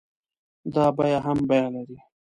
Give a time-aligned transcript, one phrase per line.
[0.73, 1.97] دا بيه هم بيه لري.